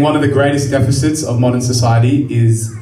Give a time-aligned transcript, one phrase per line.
[0.00, 2.74] Think one of the greatest deficits of modern society is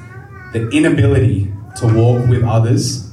[0.52, 3.10] the inability to walk with others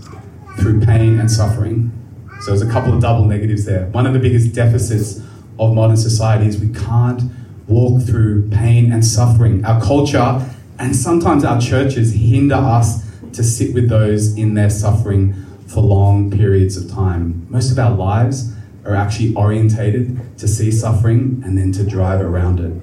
[0.59, 1.91] through pain and suffering.
[2.41, 3.87] So there's a couple of double negatives there.
[3.87, 5.21] One of the biggest deficits
[5.57, 7.23] of modern society is we can't
[7.67, 9.65] walk through pain and suffering.
[9.65, 10.39] Our culture
[10.77, 15.33] and sometimes our churches hinder us to sit with those in their suffering
[15.65, 17.47] for long periods of time.
[17.49, 18.53] Most of our lives
[18.85, 22.79] are actually orientated to see suffering and then to drive around it.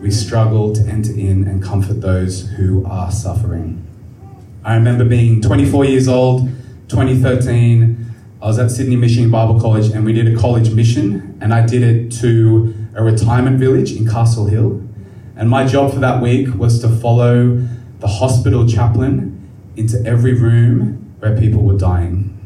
[0.00, 3.84] We struggle to enter in and comfort those who are suffering.
[4.64, 6.48] I remember being 24 years old,
[6.86, 8.06] 2013.
[8.40, 11.66] I was at Sydney Mission Bible College and we did a college mission, and I
[11.66, 14.80] did it to a retirement village in Castle Hill.
[15.34, 17.66] And my job for that week was to follow
[17.98, 22.36] the hospital chaplain into every room where people were dying.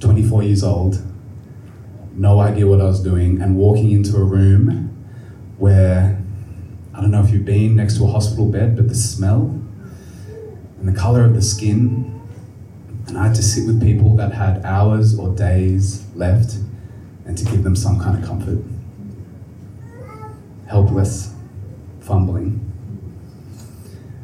[0.00, 1.02] 24 years old,
[2.14, 4.88] no idea what I was doing, and walking into a room
[5.58, 6.22] where
[6.94, 9.58] I don't know if you've been next to a hospital bed, but the smell
[10.78, 12.20] and the color of the skin.
[13.08, 16.56] And I had to sit with people that had hours or days left
[17.24, 18.58] and to give them some kind of comfort.
[20.68, 21.34] Helpless,
[22.00, 22.72] fumbling.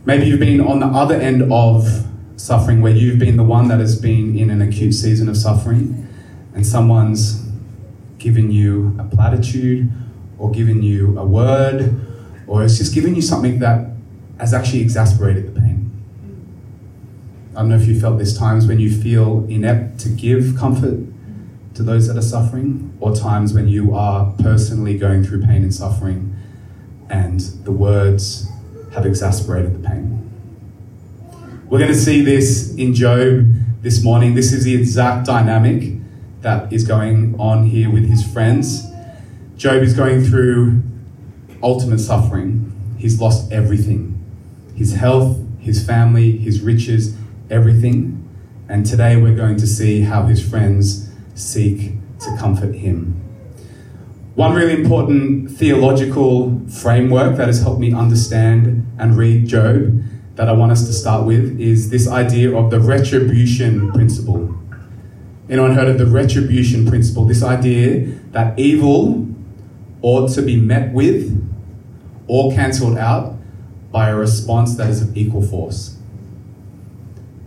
[0.04, 3.80] Maybe you've been on the other end of suffering where you've been the one that
[3.80, 6.06] has been in an acute season of suffering
[6.54, 7.46] and someone's
[8.18, 9.90] given you a platitude
[10.39, 12.00] or given you a word
[12.47, 13.91] or it's just given you something that
[14.39, 15.91] has actually exasperated the pain.
[17.55, 21.00] I don't know if you felt this times when you feel inept to give comfort
[21.75, 25.72] to those that are suffering, or times when you are personally going through pain and
[25.72, 26.36] suffering
[27.09, 28.48] and the words
[28.93, 30.28] have exasperated the pain.
[31.69, 33.47] We're going to see this in Job
[33.82, 34.34] this morning.
[34.34, 36.00] This is the exact dynamic
[36.41, 38.88] that is going on here with his friends.
[39.58, 40.80] Job is going through
[41.64, 42.72] ultimate suffering.
[42.96, 44.14] He's lost everything
[44.76, 47.16] his health, his family, his riches,
[47.50, 48.24] everything.
[48.68, 53.20] And today we're going to see how his friends seek to comfort him.
[54.36, 60.00] One really important theological framework that has helped me understand and read Job
[60.36, 64.54] that I want us to start with is this idea of the retribution principle.
[65.50, 67.24] Anyone heard of the retribution principle?
[67.24, 69.28] This idea that evil
[70.08, 71.20] ought to be met with
[72.28, 73.34] or cancelled out
[73.92, 75.98] by a response that is of equal force.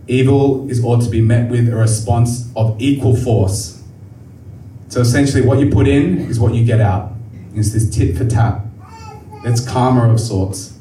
[0.06, 3.82] Evil is ought to be met with a response of equal force.
[4.88, 7.12] So essentially, what you put in is what you get out.
[7.54, 8.60] It's this tit for tat.
[9.44, 10.78] It's karma of sorts.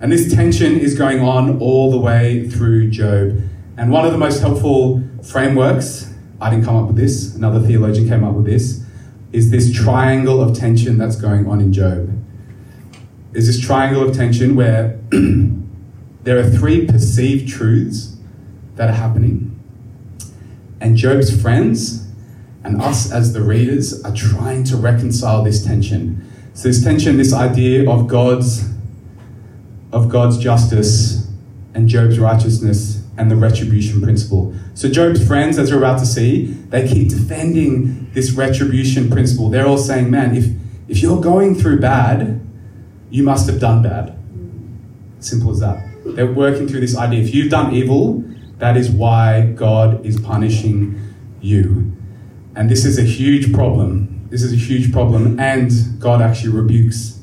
[0.00, 3.42] And this tension is going on all the way through Job.
[3.76, 8.08] And one of the most helpful frameworks, I didn't come up with this, another theologian
[8.08, 8.84] came up with this,
[9.32, 12.10] is this triangle of tension that's going on in Job.
[13.32, 14.98] There's this triangle of tension where
[16.22, 18.16] there are three perceived truths
[18.76, 19.58] that are happening.
[20.80, 22.08] And Job's friends
[22.64, 26.24] and us as the readers are trying to reconcile this tension.
[26.54, 28.64] So this tension, this idea of God's
[29.90, 31.28] of God's justice
[31.74, 34.54] and Job's righteousness and the retribution principle.
[34.78, 39.50] So Job's friends, as we're about to see, they keep defending this retribution principle.
[39.50, 40.52] They're all saying, man, if
[40.86, 42.40] if you're going through bad,
[43.10, 44.16] you must have done bad.
[45.18, 45.84] Simple as that.
[46.04, 47.20] They're working through this idea.
[47.24, 48.22] If you've done evil,
[48.58, 51.90] that is why God is punishing you.
[52.54, 54.28] And this is a huge problem.
[54.30, 57.20] This is a huge problem, and God actually rebukes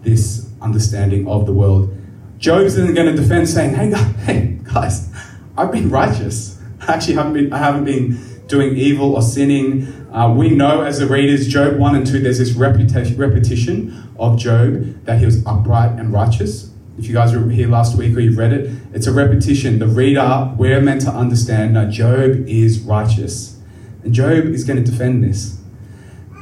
[0.00, 1.94] this understanding of the world.
[2.38, 3.90] Job's isn't going to defend saying, hey,
[4.24, 5.10] hey, guys,
[5.58, 6.53] I've been righteous.
[6.88, 9.86] I actually haven't been, I haven't been doing evil or sinning.
[10.12, 14.38] Uh, we know as the readers, Job 1 and 2, there's this repetition, repetition of
[14.38, 16.70] Job that he was upright and righteous.
[16.98, 19.78] If you guys were here last week or you've read it, it's a repetition.
[19.78, 23.58] The reader, we're meant to understand that Job is righteous.
[24.04, 25.58] And Job is going to defend this.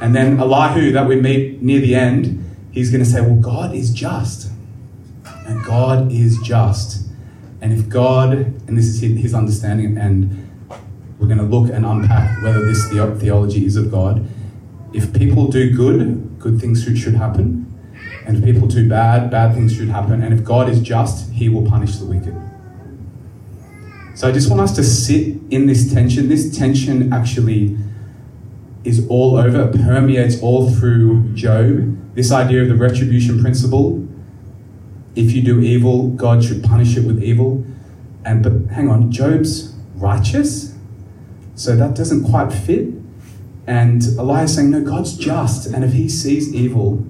[0.02, 3.74] And then Elihu, that we meet near the end, he's going to say, Well, God
[3.74, 4.50] is just.
[5.24, 7.01] And God is just.
[7.62, 10.50] And if God, and this is his understanding, and
[11.18, 14.28] we're going to look and unpack whether this theology is of God.
[14.92, 17.68] If people do good, good things should happen.
[18.26, 20.22] And if people do bad, bad things should happen.
[20.22, 22.34] And if God is just, he will punish the wicked.
[24.16, 26.28] So I just want us to sit in this tension.
[26.28, 27.78] This tension actually
[28.82, 32.14] is all over, permeates all through Job.
[32.16, 34.08] This idea of the retribution principle.
[35.14, 37.64] If you do evil, God should punish it with evil.
[38.24, 40.74] And but hang on, Job's righteous?
[41.54, 42.88] So that doesn't quite fit.
[43.66, 45.66] And Elihu's saying, no, God's just.
[45.66, 47.06] And if he sees evil,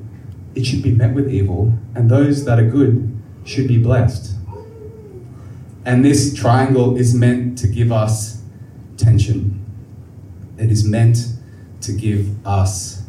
[0.55, 4.37] it should be met with evil, and those that are good should be blessed.
[5.85, 8.43] And this triangle is meant to give us
[8.97, 9.65] tension.
[10.59, 11.17] It is meant
[11.81, 13.03] to give us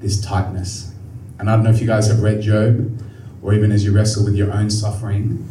[0.00, 0.92] this tightness.
[1.38, 3.02] And I don't know if you guys have read Job,
[3.42, 5.48] or even as you wrestle with your own suffering.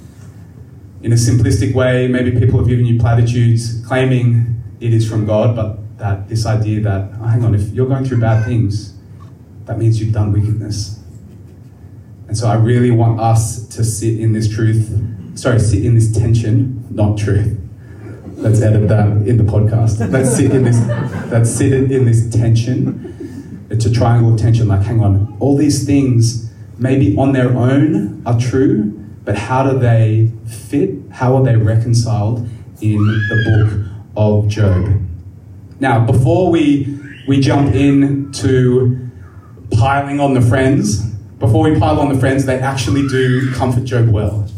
[1.01, 5.55] In a simplistic way, maybe people have given you platitudes claiming it is from God,
[5.55, 8.93] but that this idea that, oh, hang on, if you're going through bad things,
[9.65, 10.99] that means you've done wickedness.
[12.27, 16.11] And so I really want us to sit in this truth, sorry, sit in this
[16.11, 17.59] tension, not truth.
[18.35, 20.09] Let's edit that in the podcast.
[20.11, 20.79] Let's sit in this,
[21.31, 23.67] let's sit in this tension.
[23.69, 26.48] It's a triangle of tension, like, hang on, all these things
[26.79, 28.91] maybe on their own are true,
[29.25, 30.95] but how do they fit?
[31.11, 32.47] How are they reconciled
[32.81, 35.01] in the book of Job?
[35.79, 36.97] Now, before we,
[37.27, 39.09] we jump into
[39.71, 41.05] piling on the friends,
[41.37, 44.49] before we pile on the friends, they actually do comfort Job well.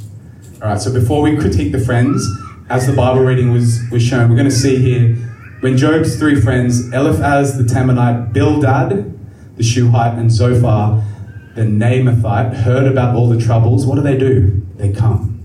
[0.62, 2.26] All right, so before we critique the friends,
[2.70, 5.16] as the Bible reading was, was shown, we're going to see here
[5.60, 9.20] when Job's three friends, Eliphaz the Temanite, Bildad
[9.58, 11.04] the Shuhite, and Zophar
[11.56, 14.62] the Naamathite, heard about all the troubles, what do they do?
[14.75, 15.44] They come.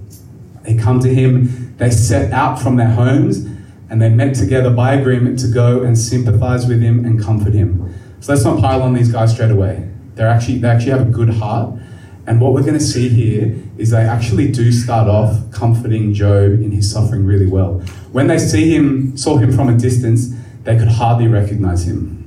[0.62, 3.46] They come to him, they set out from their homes,
[3.88, 7.94] and they met together by agreement to go and sympathize with him and comfort him.
[8.20, 9.88] So let's not pile on these guys straight away.
[10.14, 11.78] They're actually, they actually have a good heart.
[12.26, 16.54] And what we're going to see here is they actually do start off comforting Job
[16.54, 17.80] in his suffering really well.
[18.10, 22.24] When they see him, saw him from a distance, they could hardly recognize him.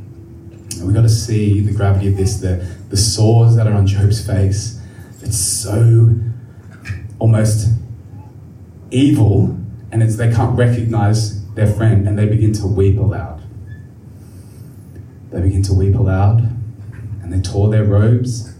[0.77, 3.87] And we've got to see the gravity of this, the, the sores that are on
[3.87, 4.81] Job's face.
[5.21, 6.15] It's so
[7.19, 7.69] almost
[8.91, 9.57] evil,
[9.91, 13.41] and it's, they can't recognize their friend, and they begin to weep aloud.
[15.31, 16.39] They begin to weep aloud,
[17.21, 18.53] and they tore their robes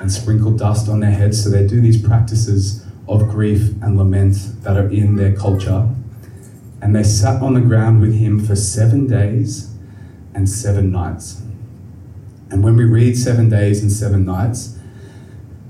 [0.00, 1.42] and sprinkled dust on their heads.
[1.42, 5.88] So they do these practices of grief and lament that are in their culture.
[6.80, 9.74] And they sat on the ground with him for seven days
[10.34, 11.42] and seven nights.
[12.50, 14.78] And when we read seven days and seven nights,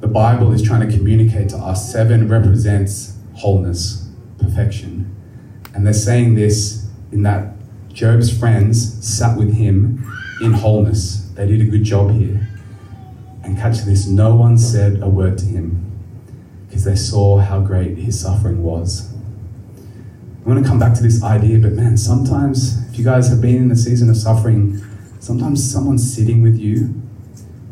[0.00, 4.08] the Bible is trying to communicate to us seven represents wholeness,
[4.38, 5.14] perfection.
[5.74, 7.54] And they're saying this in that
[7.92, 10.04] Job's friends sat with him
[10.40, 11.28] in wholeness.
[11.34, 12.48] They did a good job here.
[13.42, 15.84] And catch this no one said a word to him
[16.68, 19.12] because they saw how great his suffering was.
[20.44, 23.40] I want to come back to this idea, but man, sometimes if you guys have
[23.40, 24.80] been in a season of suffering,
[25.18, 26.94] sometimes someone sitting with you,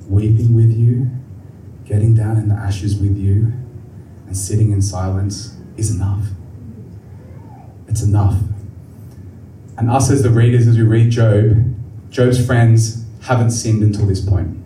[0.08, 1.10] weeping with you,
[1.84, 3.52] getting down in the ashes with you,
[4.26, 6.26] and sitting in silence is enough.
[7.88, 8.40] It's enough.
[9.78, 11.74] And us as the readers, as we read Job,
[12.10, 14.62] Job's friends haven't sinned until this point.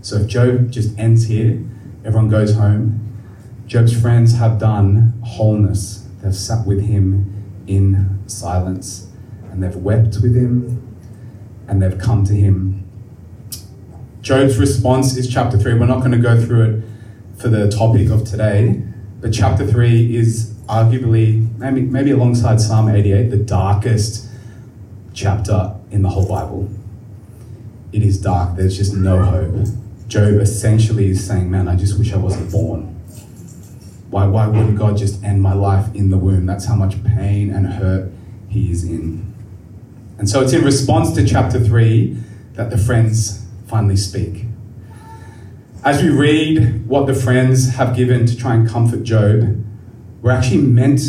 [0.00, 1.62] So if Job just ends here,
[2.04, 3.00] everyone goes home,
[3.66, 6.06] Job's friends have done wholeness.
[6.22, 9.10] They've sat with him in silence
[9.50, 10.93] and they've wept with him
[11.68, 12.88] and they've come to him.
[14.20, 15.74] Job's response is chapter 3.
[15.74, 16.84] We're not going to go through it
[17.38, 18.82] for the topic of today,
[19.20, 24.28] but chapter 3 is arguably, maybe, maybe alongside Psalm 88, the darkest
[25.12, 26.70] chapter in the whole Bible.
[27.92, 29.66] It is dark, there's just no hope.
[30.08, 32.94] Job essentially is saying, Man, I just wish I wasn't born.
[34.10, 36.46] Why, why wouldn't God just end my life in the womb?
[36.46, 38.12] That's how much pain and hurt
[38.48, 39.33] he is in.
[40.24, 42.16] And so it's in response to chapter 3
[42.54, 44.46] that the friends finally speak.
[45.84, 49.62] As we read what the friends have given to try and comfort Job,
[50.22, 51.02] we're actually meant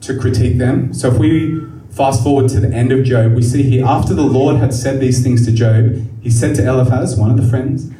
[0.00, 0.94] to critique them.
[0.94, 4.22] So if we fast forward to the end of Job, we see here after the
[4.22, 7.90] Lord had said these things to Job, he said to Eliphaz, one of the friends,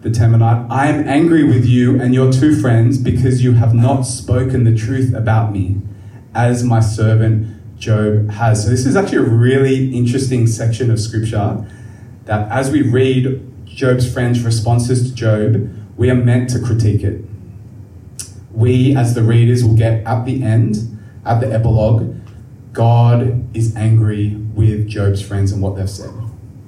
[0.00, 4.04] the Temanite, I am angry with you and your two friends because you have not
[4.04, 5.76] spoken the truth about me,
[6.34, 8.64] as my servant Job has.
[8.64, 11.66] So, this is actually a really interesting section of scripture
[12.24, 17.24] that as we read Job's friends' responses to Job, we are meant to critique it.
[18.52, 22.16] We, as the readers, will get at the end, at the epilogue,
[22.72, 26.10] God is angry with Job's friends and what they've said.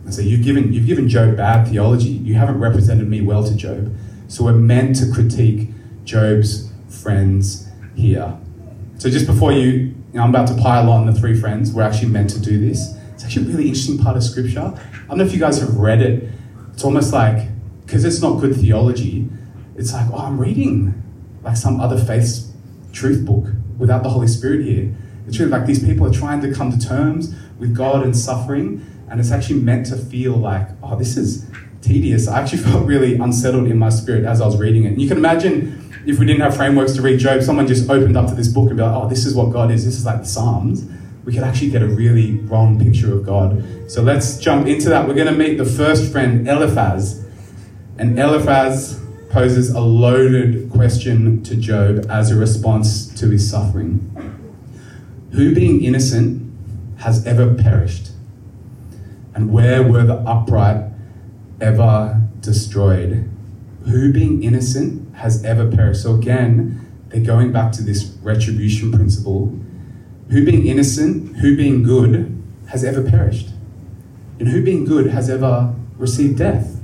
[0.05, 2.09] And so you've given, you've given Job bad theology.
[2.09, 3.95] You haven't represented me well to Job.
[4.29, 5.69] So we're meant to critique
[6.05, 8.39] Job's friends here.
[8.99, 11.73] So just before you know, I'm about to pile on the three friends.
[11.73, 12.95] We're actually meant to do this.
[13.15, 14.61] It's actually a really interesting part of scripture.
[14.61, 16.31] I don't know if you guys have read it.
[16.73, 17.49] It's almost like,
[17.85, 19.29] because it's not good theology,
[19.77, 21.03] it's like, oh, I'm reading
[21.43, 22.53] like some other faith's
[22.93, 23.47] truth book
[23.79, 24.95] without the Holy Spirit here.
[25.27, 28.85] It's really like these people are trying to come to terms with God and suffering,
[29.11, 31.49] and it's actually meant to feel like, oh, this is
[31.83, 32.29] tedious.
[32.29, 34.89] I actually felt really unsettled in my spirit as I was reading it.
[34.89, 38.17] And you can imagine if we didn't have frameworks to read Job, someone just opened
[38.17, 39.85] up to this book and be like, oh, this is what God is.
[39.85, 40.85] This is like the Psalms.
[41.25, 43.63] We could actually get a really wrong picture of God.
[43.91, 45.07] So let's jump into that.
[45.07, 47.25] We're going to meet the first friend, Eliphaz.
[47.99, 54.11] And Eliphaz poses a loaded question to Job as a response to his suffering.
[55.33, 56.51] Who, being innocent,
[56.99, 58.11] has ever perished?
[59.35, 60.91] And where were the upright
[61.61, 63.29] ever destroyed?
[63.85, 66.03] Who, being innocent, has ever perished?
[66.03, 69.47] So again, they're going back to this retribution principle.
[70.31, 72.35] Who, being innocent, who, being good,
[72.69, 73.49] has ever perished?
[74.39, 76.81] And who, being good, has ever received death?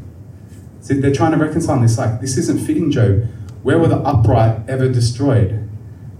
[0.81, 3.25] So they're trying to reconcile this like, this isn't fitting, Job.
[3.63, 5.69] Where were the upright ever destroyed?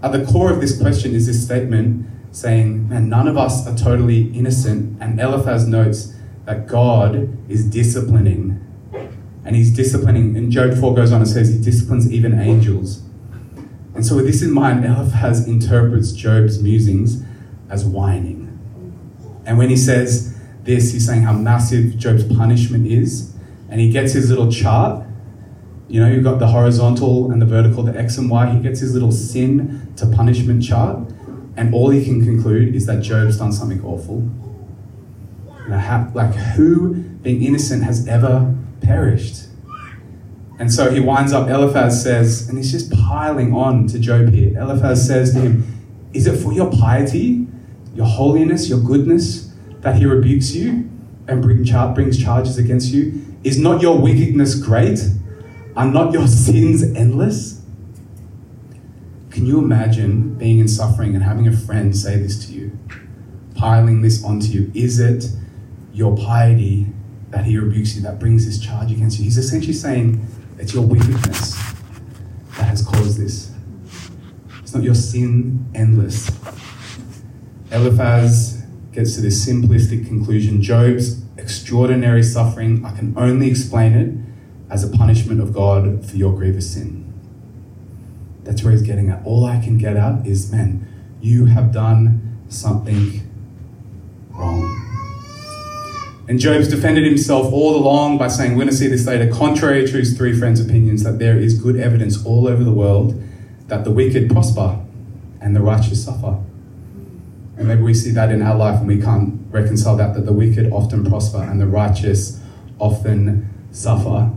[0.01, 3.75] At the core of this question is this statement saying, man, none of us are
[3.75, 5.01] totally innocent.
[5.01, 8.61] And Eliphaz notes that God is disciplining.
[9.45, 13.03] And he's disciplining, and Job 4 goes on and says he disciplines even angels.
[13.93, 17.23] And so, with this in mind, Eliphaz interprets Job's musings
[17.69, 18.41] as whining.
[19.45, 23.35] And when he says this, he's saying how massive Job's punishment is
[23.69, 25.05] and he gets his little chart.
[25.87, 28.53] You know, you've got the horizontal and the vertical, the X and Y.
[28.53, 30.97] He gets his little sin to punishment chart,
[31.55, 34.29] and all he can conclude is that Job's done something awful.
[35.69, 39.47] How, like, who, being innocent, has ever perished?
[40.57, 44.57] And so he winds up, Eliphaz says, and he's just piling on to Job here.
[44.57, 47.45] Eliphaz says to him, Is it for your piety,
[47.93, 50.89] your holiness, your goodness, that he rebukes you
[51.27, 53.25] and brings charges against you?
[53.43, 54.99] Is not your wickedness great?
[55.75, 57.61] Are not your sins endless?
[59.29, 62.79] Can you imagine being in suffering and having a friend say this to you,
[63.55, 64.71] piling this onto you?
[64.73, 65.25] Is it
[65.91, 66.87] your piety
[67.29, 69.25] that he rebukes you that brings this charge against you?
[69.25, 70.25] He's essentially saying
[70.57, 71.55] it's your wickedness
[72.57, 73.51] that has caused this.
[74.61, 76.29] It's not your sin endless.
[77.71, 84.83] Eliphaz gets to this simplistic conclusion Job's extraordinary suffering, I can only explain it as
[84.83, 87.13] a punishment of God for your grievous sin.
[88.43, 89.25] That's where he's getting at.
[89.25, 90.87] All I can get at is, man,
[91.21, 93.21] you have done something
[94.31, 94.74] wrong.
[96.27, 99.85] And Job's defended himself all along by saying, we're going to see this later, contrary
[99.85, 103.21] to his three friends' opinions, that there is good evidence all over the world
[103.67, 104.79] that the wicked prosper
[105.39, 106.41] and the righteous suffer.
[107.57, 110.33] And maybe we see that in our life and we can't reconcile that, that the
[110.33, 112.41] wicked often prosper and the righteous
[112.79, 114.31] often suffer.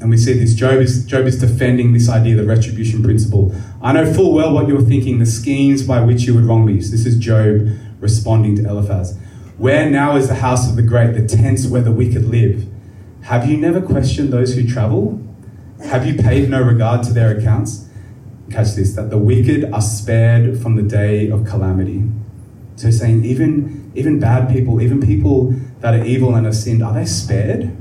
[0.00, 3.54] And we see this Job is, Job is defending this idea, the retribution principle.
[3.80, 6.80] I know full well what you're thinking, the schemes by which you would wrong me.
[6.80, 7.68] So this is Job
[8.00, 9.18] responding to Eliphaz.
[9.60, 12.66] Where now is the house of the great, the tents where the wicked live?
[13.24, 15.22] Have you never questioned those who travel?
[15.84, 17.86] Have you paid no regard to their accounts?
[18.50, 22.04] catch this, that the wicked are spared from the day of calamity.
[22.76, 26.94] So saying even, even bad people, even people that are evil and have sinned, are
[26.94, 27.76] they spared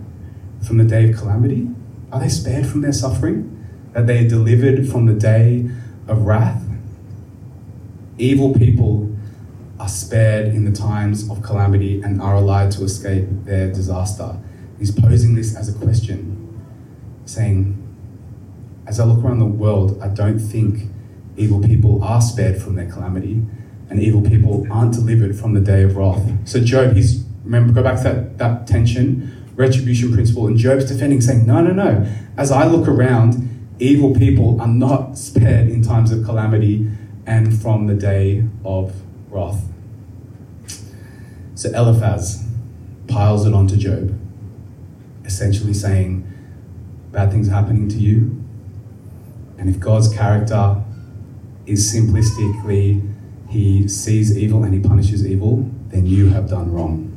[0.62, 1.69] from the day of calamity?
[2.12, 3.55] Are they spared from their suffering?
[3.93, 5.69] That they are delivered from the day
[6.09, 6.62] of wrath?
[8.17, 9.09] Evil people
[9.79, 14.38] are spared in the times of calamity and are allowed to escape their disaster.
[14.77, 16.62] He's posing this as a question,
[17.25, 17.75] saying,
[18.88, 20.91] as I look around the world, I don't think
[21.38, 23.45] evil people are spared from their calamity
[23.89, 26.31] and evil people aren't delivered from the day of wrath.
[26.45, 31.21] So Job, he's remember go back to that, that tension, retribution principle, and Job's defending,
[31.21, 32.05] saying, No, no, no.
[32.38, 36.89] As I look around, evil people are not spared in times of calamity
[37.25, 38.93] and from the day of
[39.29, 39.63] wrath.
[41.55, 42.45] So Eliphaz
[43.07, 44.17] piles it onto Job,
[45.25, 46.25] essentially saying,
[47.12, 48.43] Bad things happening to you,
[49.57, 50.83] and if God's character
[51.65, 53.09] is simplistically
[53.50, 57.07] he sees evil and he punishes evil, then you have done wrong.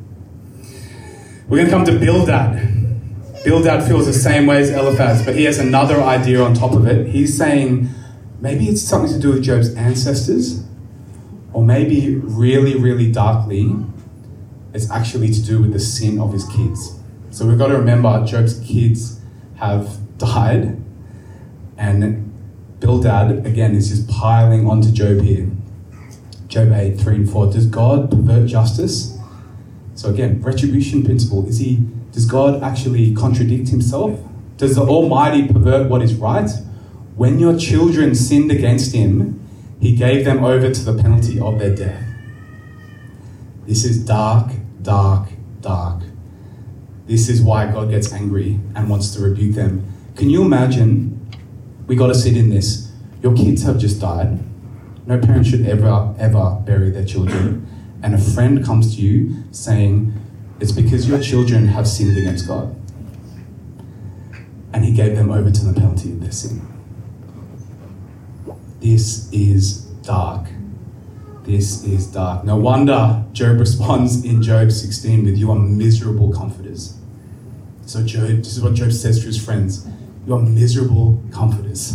[1.47, 3.45] We're going to come to Bildad.
[3.45, 6.87] Bildad feels the same way as Eliphaz, but he has another idea on top of
[6.87, 7.09] it.
[7.09, 7.91] He's saying
[8.41, 10.65] maybe it's something to do with Job's ancestors,
[11.53, 13.75] or maybe really, really darkly,
[14.73, 16.99] it's actually to do with the sin of his kids.
[17.31, 19.21] So we've got to remember Job's kids
[19.57, 20.81] have died,
[21.77, 22.33] and
[22.81, 25.49] Bildad, again, is just piling onto Job here.
[26.49, 27.53] Job 8, 3 and 4.
[27.53, 29.17] Does God pervert justice?
[29.95, 31.49] So again, retribution principle.
[31.49, 31.77] Is he
[32.13, 34.21] does God actually contradict himself?
[34.59, 36.51] Does the Almighty pervert what is right?
[37.17, 39.42] When your children sinned against him,
[39.83, 42.05] he gave them over to the penalty of their death.
[43.67, 46.05] This is dark, dark, dark.
[47.09, 49.85] This is why God gets angry and wants to rebuke them.
[50.15, 51.19] Can you imagine?
[51.89, 52.93] We got to sit in this.
[53.25, 54.39] Your kids have just died.
[55.09, 57.67] No parent should ever, ever bury their children.
[58.05, 60.13] And a friend comes to you saying,
[60.61, 62.77] It's because your children have sinned against God.
[64.73, 66.72] And he gave them over to the penalty of their sin.
[68.83, 70.49] This is dark.
[71.45, 72.45] This is dark.
[72.45, 76.99] No wonder Job responds in Job 16 with, You are miserable comforters.
[77.87, 79.87] So, Job, this is what Job says to his friends
[80.27, 81.93] You are miserable comforters.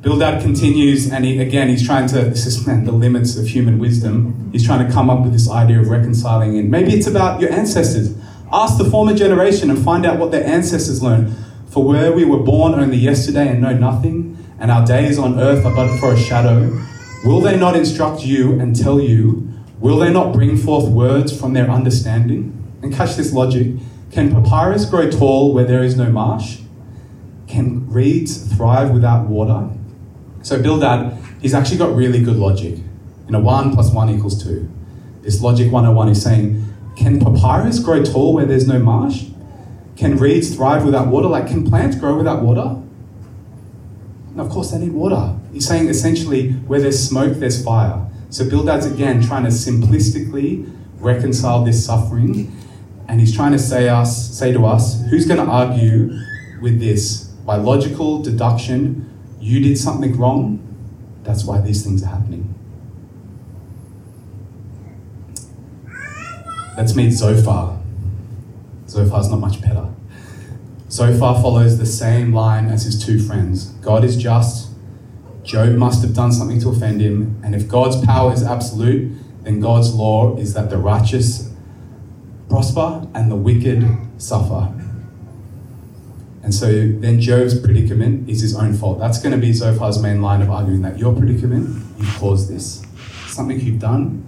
[0.00, 4.48] Bildad continues, and he, again, he's trying to, this is the limits of human wisdom.
[4.50, 7.52] He's trying to come up with this idea of reconciling, and maybe it's about your
[7.52, 8.16] ancestors.
[8.50, 11.36] Ask the former generation and find out what their ancestors learned.
[11.68, 15.62] For where we were born only yesterday and know nothing, and our days on earth
[15.66, 16.74] are but for a shadow,
[17.22, 19.46] will they not instruct you and tell you?
[19.78, 22.74] Will they not bring forth words from their understanding?
[22.80, 23.76] And catch this logic.
[24.10, 26.60] Can papyrus grow tall where there is no marsh?
[27.46, 29.68] Can reeds thrive without water?
[30.40, 32.78] So Bildad, he's actually got really good logic.
[33.26, 34.66] You know, 1 plus 1 equals 2.
[35.20, 39.26] This logic 101 is saying, can papyrus grow tall where there's no marsh?
[39.96, 41.28] Can reeds thrive without water?
[41.28, 42.80] Like, can plants grow without water?
[44.34, 45.36] And of course, they need water.
[45.52, 48.04] He's saying essentially, where there's smoke, there's fire.
[48.30, 52.52] So Bildad's again trying to simplistically reconcile this suffering,
[53.06, 56.18] and he's trying to say us, say to us, who's going to argue
[56.60, 59.08] with this by logical deduction?
[59.38, 60.58] You did something wrong.
[61.22, 62.52] That's why these things are happening.
[66.76, 67.78] Let's meet Zophar.
[68.88, 69.86] Zophar's not much better.
[70.94, 73.70] Zophar follows the same line as his two friends.
[73.82, 74.70] God is just.
[75.42, 77.40] Job must have done something to offend him.
[77.42, 81.50] And if God's power is absolute, then God's law is that the righteous
[82.48, 83.84] prosper and the wicked
[84.18, 84.72] suffer.
[86.44, 89.00] And so then Job's predicament is his own fault.
[89.00, 92.86] That's going to be Zophar's main line of arguing that your predicament, you caused this.
[93.26, 94.24] Something you've done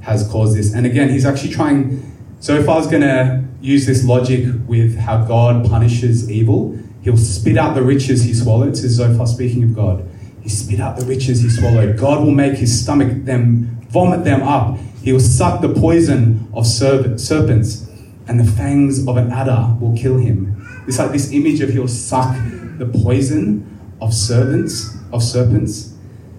[0.00, 0.72] has caused this.
[0.72, 2.00] And again, he's actually trying,
[2.40, 6.78] Zophar's going to use this logic with how God punishes evil.
[7.02, 10.08] He'll spit out the riches he swallowed, says Zophar speaking of God.
[10.42, 11.98] He spit out the riches he swallowed.
[11.98, 14.78] God will make his stomach them vomit them up.
[15.02, 17.88] He will suck the poison of serpents,
[18.26, 20.54] and the fangs of an adder will kill him.
[20.86, 22.36] It's like this image of he'll suck
[22.78, 25.94] the poison of servants, of serpents.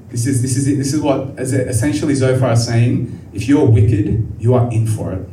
[0.10, 0.76] This is this is it.
[0.76, 3.30] This is what essentially Zophar is saying.
[3.34, 5.30] If you are wicked, you are in for it.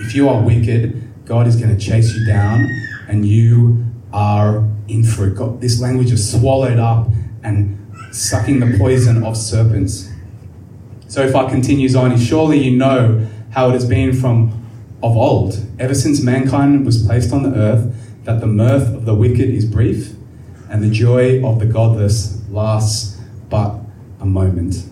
[0.00, 2.68] If you are wicked, God is going to chase you down,
[3.08, 5.34] and you are in for it.
[5.34, 7.08] God, this language is swallowed up
[7.42, 7.78] and
[8.12, 10.10] sucking the poison of serpents.
[11.08, 12.16] Zophar continues on.
[12.18, 14.60] Surely you know how it has been from
[15.02, 19.14] of old, ever since mankind was placed on the earth, that the mirth of the
[19.14, 20.14] wicked is brief,
[20.70, 23.78] and the joy of the godless lasts but
[24.20, 24.88] a moment.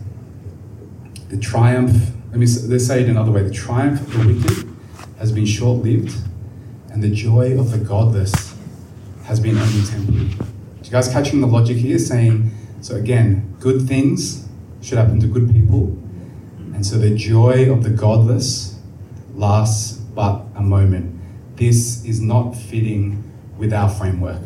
[1.31, 4.72] The triumph, let me say it another way, the triumph of the wicked
[5.23, 6.13] has been short lived,
[6.91, 8.57] and the joy of the godless
[9.23, 10.25] has been only temporary.
[10.25, 11.97] Do you guys catching the logic here?
[11.97, 14.49] Saying, so again, good things
[14.81, 15.97] should happen to good people,
[16.75, 18.81] and so the joy of the godless
[19.33, 21.21] lasts but a moment.
[21.55, 23.23] This is not fitting
[23.57, 24.43] with our framework.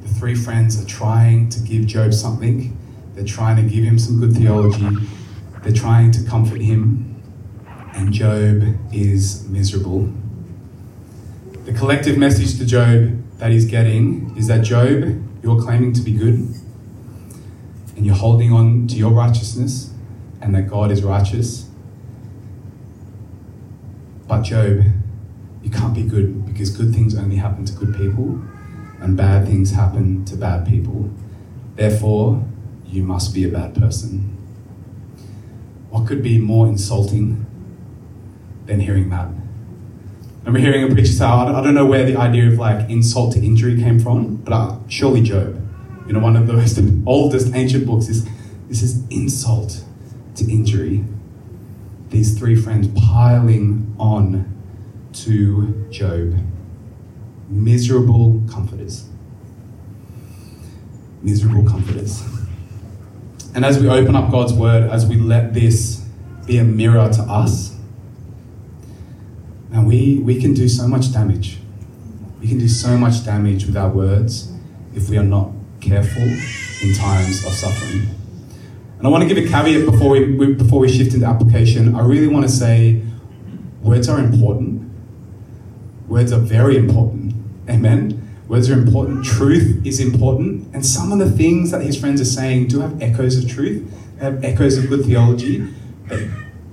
[0.00, 2.74] The three friends are trying to give Job something,
[3.14, 4.88] they're trying to give him some good theology,
[5.62, 7.09] they're trying to comfort him,
[7.94, 10.12] and Job is miserable.
[11.64, 16.12] The collective message to Job that he's getting is that Job, you're claiming to be
[16.12, 16.54] good,
[17.96, 19.92] and you're holding on to your righteousness,
[20.40, 21.70] and that God is righteous
[24.30, 24.84] but Job,
[25.60, 28.40] you can't be good because good things only happen to good people
[29.00, 31.10] and bad things happen to bad people.
[31.74, 32.44] Therefore,
[32.86, 34.36] you must be a bad person.
[35.88, 37.44] What could be more insulting
[38.70, 39.26] than hearing that?
[39.26, 43.34] I remember hearing a preacher say, I don't know where the idea of like insult
[43.34, 45.60] to injury came from, but uh, surely Job,
[46.06, 48.26] you know, one of the most oldest ancient books is
[48.68, 49.84] this is insult
[50.36, 51.04] to injury
[52.10, 54.46] these three friends piling on
[55.12, 56.36] to Job.
[57.48, 59.08] Miserable comforters.
[61.22, 62.22] Miserable comforters.
[63.54, 66.04] And as we open up God's word, as we let this
[66.46, 67.69] be a mirror to us,
[69.72, 71.58] and we, we can do so much damage.
[72.40, 74.52] We can do so much damage with our words
[74.94, 78.08] if we are not careful in times of suffering.
[78.98, 81.94] And I want to give a caveat before we, before we shift into application.
[81.94, 83.02] I really want to say
[83.82, 84.90] words are important.
[86.08, 87.34] Words are very important.
[87.68, 88.16] Amen.
[88.48, 89.24] Words are important.
[89.24, 90.74] Truth is important.
[90.74, 93.88] And some of the things that his friends are saying do have echoes of truth,
[94.18, 95.68] have echoes of good theology.
[96.08, 96.20] But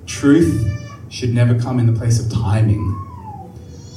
[0.08, 0.74] truth
[1.10, 3.04] should never come in the place of timing.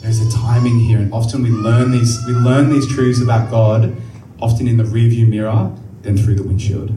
[0.03, 3.97] There's a timing here, and often we learn these we learn these truths about God,
[4.41, 6.93] often in the rearview mirror, then through the windshield.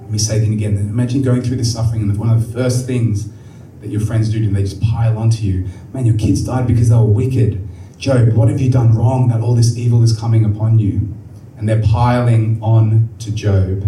[0.00, 0.76] Let me say it again.
[0.76, 3.28] Imagine going through this suffering, and one of the first things
[3.80, 5.66] that your friends do, and they just pile onto you.
[5.92, 7.66] Man, your kids died because they were wicked.
[7.98, 11.14] Job, what have you done wrong that all this evil is coming upon you?
[11.58, 13.84] And they're piling on to Job.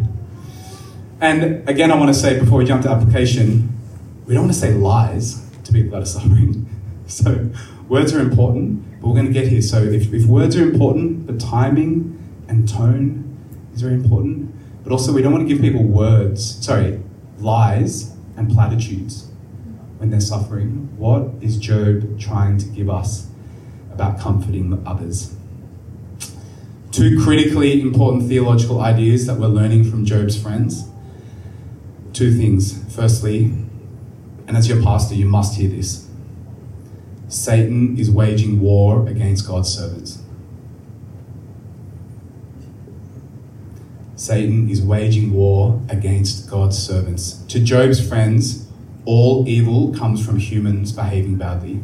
[1.21, 3.73] And again, I want to say before we jump to application,
[4.33, 6.67] we don't want to say lies to people that are suffering.
[7.07, 7.51] So,
[7.89, 9.61] words are important, but we're going to get here.
[9.61, 12.17] So, if, if words are important, the timing
[12.49, 13.37] and tone
[13.75, 14.55] is very important.
[14.83, 17.03] But also, we don't want to give people words, sorry,
[17.39, 19.29] lies and platitudes
[19.99, 20.89] when they're suffering.
[20.97, 23.27] What is Job trying to give us
[23.93, 25.37] about comforting others?
[26.93, 30.89] Two critically important theological ideas that we're learning from Job's friends.
[32.15, 32.83] Two things.
[32.95, 33.53] Firstly,
[34.53, 36.07] and as your pastor, you must hear this
[37.27, 40.23] Satan is waging war against God's servants.
[44.15, 47.43] Satan is waging war against God's servants.
[47.49, 48.69] To Job's friends,
[49.07, 51.81] all evil comes from humans behaving badly.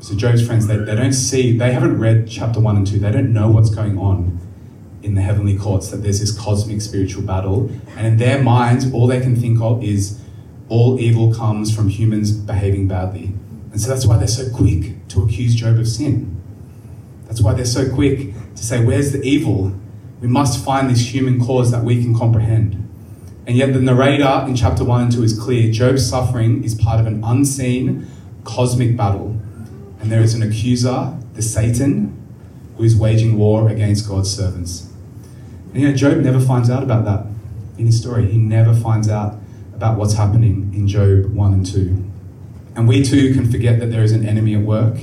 [0.00, 3.12] So Job's friends, they, they don't see, they haven't read chapter 1 and 2, they
[3.12, 4.40] don't know what's going on
[5.04, 7.70] in the heavenly courts, that there's this cosmic spiritual battle.
[7.96, 10.20] And in their minds, all they can think of is
[10.68, 13.32] all evil comes from humans behaving badly.
[13.72, 16.40] And so that's why they're so quick to accuse Job of sin.
[17.26, 19.72] That's why they're so quick to say, Where's the evil?
[20.20, 22.80] We must find this human cause that we can comprehend.
[23.46, 26.98] And yet, the narrator in chapter 1 and 2 is clear Job's suffering is part
[26.98, 28.06] of an unseen
[28.44, 29.38] cosmic battle.
[30.00, 32.16] And there is an accuser, the Satan,
[32.76, 34.90] who is waging war against God's servants.
[35.72, 37.26] And you know, Job never finds out about that
[37.76, 38.30] in his story.
[38.30, 39.36] He never finds out
[39.76, 42.10] about what's happening in Job 1 and 2.
[42.76, 44.98] And we too can forget that there is an enemy at work.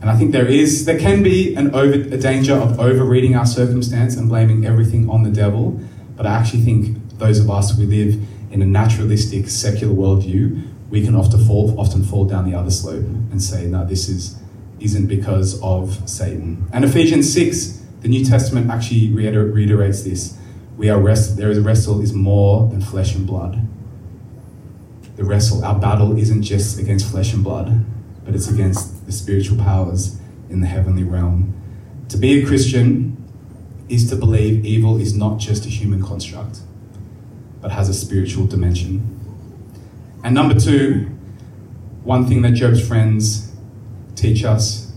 [0.00, 3.44] And I think there is, there can be an over, a danger of overreading our
[3.44, 5.78] circumstance and blaming everything on the devil.
[6.16, 11.04] But I actually think those of us who live in a naturalistic, secular worldview, we
[11.04, 14.38] can often fall, often fall down the other slope and say, no, this is,
[14.80, 16.66] isn't because of Satan.
[16.72, 20.36] And Ephesians 6, the New Testament actually reiterates this.
[20.80, 23.60] We are rest, there is a wrestle is more than flesh and blood.
[25.16, 27.84] The wrestle, our battle isn't just against flesh and blood,
[28.24, 31.52] but it's against the spiritual powers in the heavenly realm.
[32.08, 33.22] To be a Christian
[33.90, 36.60] is to believe evil is not just a human construct
[37.60, 39.20] but has a spiritual dimension.
[40.24, 41.10] And number two,
[42.04, 43.52] one thing that Job's friends
[44.14, 44.94] teach us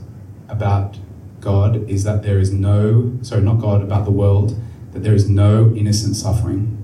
[0.48, 0.98] about
[1.42, 4.58] God is that there is no, sorry, not God, about the world,
[4.94, 6.78] that there is no innocent suffering.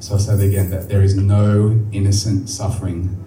[0.00, 3.24] So I'll say that again, that there is no innocent suffering.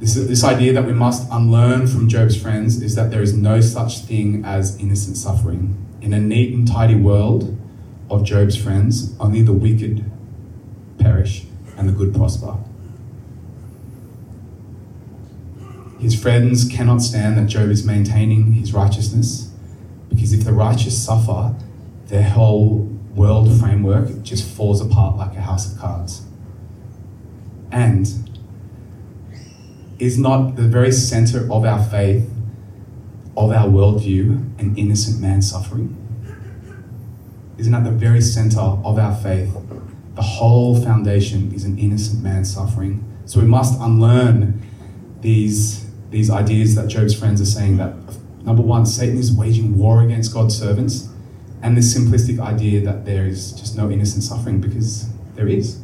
[0.00, 3.60] This, this idea that we must unlearn from Job's friends is that there is no
[3.60, 5.76] such thing as innocent suffering.
[6.00, 7.56] In a neat and tidy world,
[8.12, 10.04] of Job's friends, only the wicked
[10.98, 12.56] perish and the good prosper.
[15.98, 19.50] His friends cannot stand that Job is maintaining his righteousness
[20.08, 21.54] because if the righteous suffer,
[22.12, 22.80] their whole
[23.14, 26.26] world framework just falls apart like a house of cards.
[27.70, 28.06] And
[29.98, 32.30] is not the very center of our faith,
[33.34, 35.98] of our worldview, an innocent man suffering?
[37.56, 39.56] isn't at the very center of our faith.
[40.14, 43.04] The whole foundation is an innocent man suffering.
[43.24, 44.60] So we must unlearn
[45.20, 47.94] these, these ideas that Job's friends are saying that
[48.42, 51.08] number one, Satan is waging war against God's servants,
[51.62, 55.78] and this simplistic idea that there is just no innocent suffering because there is.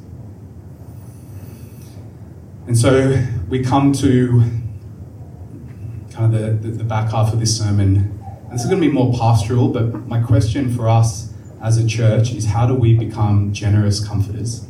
[2.66, 4.42] And so we come to
[6.10, 8.18] kind of the, the, the back half of this sermon.
[8.50, 12.32] This is going to be more pastoral, but my question for us as a church
[12.32, 14.66] is how do we become generous comforters?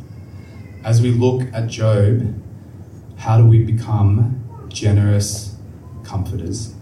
[0.84, 2.34] As we look at Job,
[3.16, 5.56] how do we become generous
[6.04, 6.74] comforters?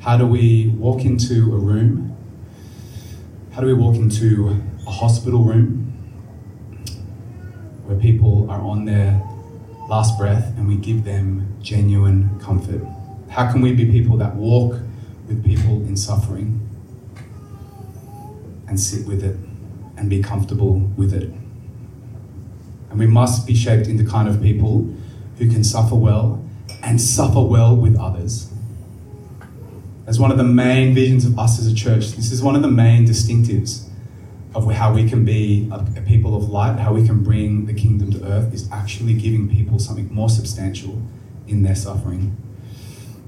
[0.00, 2.14] How do we walk into a room?
[3.54, 5.92] How do we walk into a hospital room
[7.84, 9.22] where people are on their
[9.88, 12.82] last breath and we give them genuine comfort?
[13.30, 14.80] How can we be people that walk
[15.28, 16.64] with people in suffering?
[18.66, 19.36] and sit with it
[19.96, 21.30] and be comfortable with it.
[22.90, 24.92] And we must be shaped into kind of people
[25.38, 26.44] who can suffer well
[26.82, 28.50] and suffer well with others.
[30.06, 32.60] As one of the main visions of us as a church, this is one of
[32.60, 33.88] the main distinctives
[34.54, 38.12] of how we can be a, people of light, how we can bring the kingdom
[38.12, 41.00] to earth, is actually giving people something more substantial
[41.48, 42.36] in their suffering.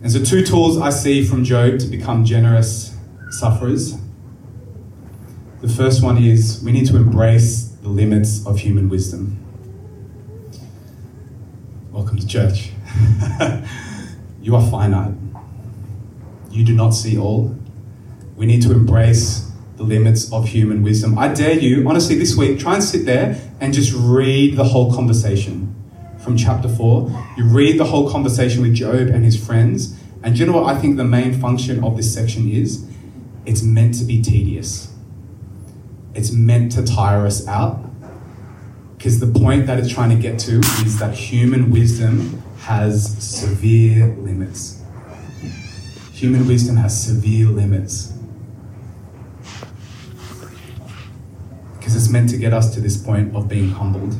[0.02, 2.94] And so, two tools I see from Job to become generous
[3.30, 3.96] sufferers.
[5.62, 9.42] The first one is we need to embrace the limits of human wisdom.
[11.90, 12.72] Welcome to church.
[14.42, 15.14] you are finite.
[16.56, 17.54] You do not see all.
[18.34, 21.18] We need to embrace the limits of human wisdom.
[21.18, 24.90] I dare you, honestly, this week, try and sit there and just read the whole
[24.94, 25.74] conversation
[26.18, 27.34] from chapter 4.
[27.36, 30.00] You read the whole conversation with Job and his friends.
[30.22, 32.88] And you know what I think the main function of this section is?
[33.44, 34.94] It's meant to be tedious.
[36.14, 37.84] It's meant to tire us out.
[38.96, 44.06] Because the point that it's trying to get to is that human wisdom has severe
[44.16, 44.75] limits.
[46.16, 48.14] Human wisdom has severe limits.
[51.76, 54.16] Because it's meant to get us to this point of being humbled.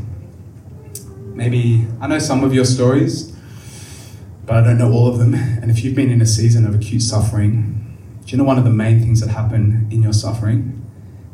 [1.35, 3.35] Maybe, I know some of your stories,
[4.45, 5.33] but I don't know all of them.
[5.33, 8.65] And if you've been in a season of acute suffering, do you know one of
[8.65, 10.83] the main things that happen in your suffering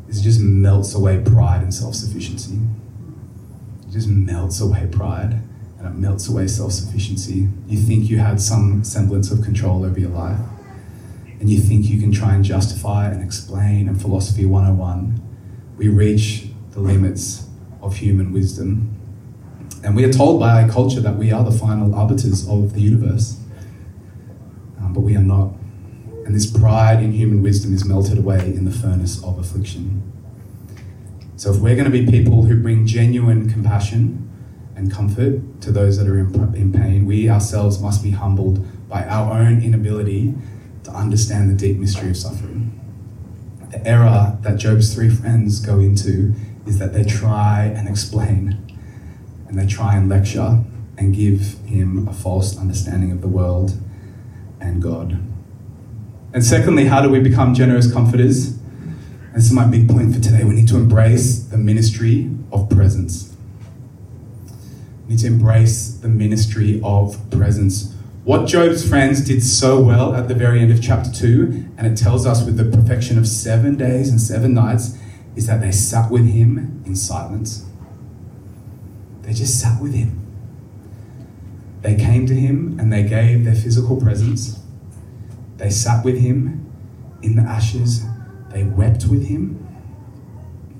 [0.07, 2.57] is it just melts away pride and self sufficiency?
[3.87, 5.41] It just melts away pride
[5.83, 7.49] it melts away self sufficiency.
[7.67, 10.39] You think you had some semblance of control over your life,
[11.39, 15.21] and you think you can try and justify and explain, and philosophy 101,
[15.77, 17.47] we reach the limits
[17.81, 18.89] of human wisdom.
[19.83, 22.79] And we are told by our culture that we are the final arbiters of the
[22.79, 23.39] universe,
[24.79, 25.51] um, but we are not.
[26.25, 30.01] And this pride in human wisdom is melted away in the furnace of affliction.
[31.35, 34.22] So, if we're going to be people who bring genuine compassion
[34.75, 39.03] and comfort to those that are in, in pain, we ourselves must be humbled by
[39.05, 40.33] our own inability
[40.83, 42.79] to understand the deep mystery of suffering.
[43.71, 46.33] The error that Job's three friends go into
[46.67, 48.59] is that they try and explain
[49.47, 50.63] and they try and lecture
[50.97, 53.73] and give him a false understanding of the world
[54.59, 55.19] and God.
[56.33, 58.57] And secondly, how do we become generous comforters?
[59.33, 60.43] This is my big point for today.
[60.43, 63.32] We need to embrace the ministry of presence.
[65.07, 67.93] Need to embrace the ministry of presence.
[68.23, 71.97] What Job's friends did so well at the very end of chapter 2, and it
[71.97, 74.97] tells us with the perfection of seven days and seven nights,
[75.35, 77.65] is that they sat with him in silence.
[79.23, 80.19] They just sat with him.
[81.81, 84.61] They came to him and they gave their physical presence.
[85.57, 86.71] They sat with him
[87.21, 88.05] in the ashes.
[88.51, 89.59] They wept with him.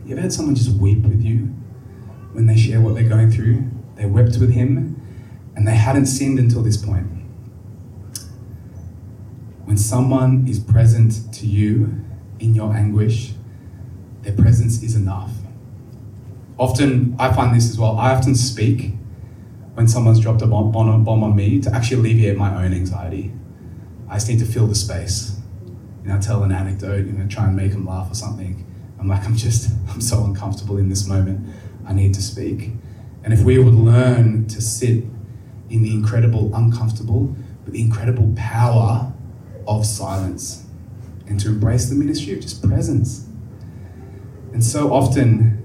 [0.05, 1.53] You ever had someone just weep with you
[2.31, 3.69] when they share what they're going through?
[3.95, 4.99] They wept with him
[5.56, 7.08] and they hadn't sinned until this point.
[9.65, 12.01] When someone is present to you
[12.39, 13.34] in your anguish,
[14.23, 15.32] their presence is enough.
[16.58, 18.93] Often, I find this as well, I often speak
[19.73, 23.32] when someone's dropped a bomb, bomb on me to actually alleviate my own anxiety.
[24.08, 25.39] I just need to fill the space.
[26.03, 28.65] You know, tell an anecdote, you know, try and make them laugh or something.
[28.99, 31.47] I'm like, I'm just, I'm so uncomfortable in this moment.
[31.88, 32.71] I need to speak.
[33.23, 35.05] And if we would learn to sit
[35.69, 39.13] in the incredible uncomfortable, but the incredible power
[39.67, 40.65] of silence
[41.27, 43.27] and to embrace the ministry of just presence.
[44.51, 45.57] And so often,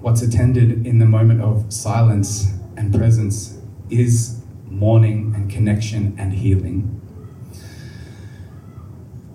[0.00, 3.58] what's attended in the moment of silence and presence
[3.88, 7.00] is mourning and connection and healing.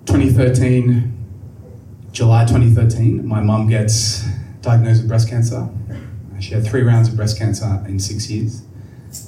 [0.05, 1.11] 2013,
[2.11, 4.25] July 2013, my mum gets
[4.61, 5.67] diagnosed with breast cancer.
[6.39, 8.63] She had three rounds of breast cancer in six years.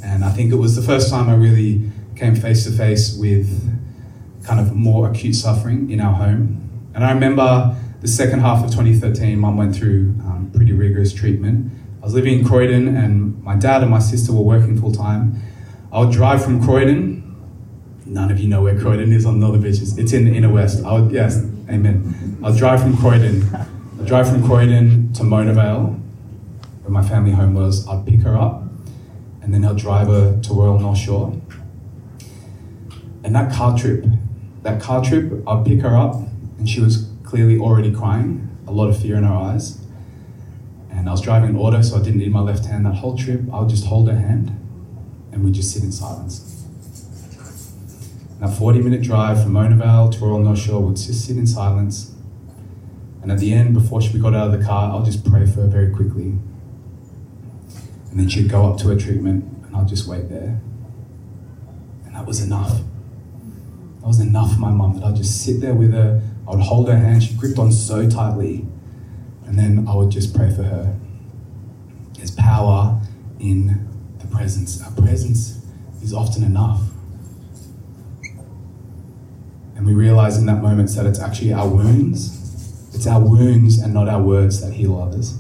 [0.04, 3.74] And I think it was the first time I really came face to face with
[4.44, 6.90] kind of more acute suffering in our home.
[6.94, 11.72] And I remember the second half of 2013, mum went through um, pretty rigorous treatment.
[12.02, 15.42] I was living in Croydon, and my dad and my sister were working full time.
[15.92, 17.24] I would drive from Croydon.
[18.06, 19.98] None of you know where Croydon is on the Northern Beaches.
[19.98, 20.84] It's in the inner west.
[20.86, 22.38] I would, yes, amen.
[22.44, 23.44] I'll drive from Croydon.
[24.00, 26.00] I'll drive from Croydon to Mona Vale,
[26.88, 27.86] where my family home was.
[27.88, 28.64] I'd pick her up,
[29.42, 31.36] and then I'll drive her to Royal North Shore.
[33.26, 34.06] And that car trip,
[34.64, 36.16] that car trip, I'd pick her up,
[36.58, 39.80] and she was clearly already crying, a lot of fear in her eyes.
[40.90, 43.18] And I was driving an auto, so I didn't need my left hand that whole
[43.18, 43.42] trip.
[43.52, 44.58] I would just hold her hand
[45.32, 46.66] and we'd just sit in silence.
[48.42, 51.46] A 40 minute drive from Mona Vale to Royal North Shore would just sit in
[51.46, 52.16] silence.
[53.22, 55.62] And at the end, before we got out of the car, I'll just pray for
[55.62, 56.38] her very quickly.
[58.18, 60.60] And then she'd go up to her treatment, and I'd just wait there.
[62.04, 62.80] And that was enough.
[64.00, 66.62] That was enough for my mum that I'd just sit there with her, I would
[66.62, 68.66] hold her hand, she gripped on so tightly,
[69.46, 70.98] and then I would just pray for her.
[72.14, 73.00] There's power
[73.40, 74.82] in the presence.
[74.82, 75.64] Our presence
[76.02, 76.82] is often enough.
[79.76, 82.90] And we realize in that moment that it's actually our wounds.
[82.96, 85.38] It's our wounds and not our words that heal others.